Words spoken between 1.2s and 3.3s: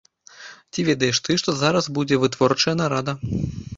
ты, што зараз будзе вытворчая нарада?